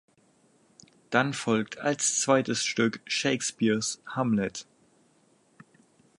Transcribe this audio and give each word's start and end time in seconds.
Dann 1.11 1.31
folgt 1.31 1.77
als 1.77 2.19
zweites 2.19 2.65
Stück 2.65 3.01
Shakespeares 3.05 4.01
Hamlet. 4.07 4.65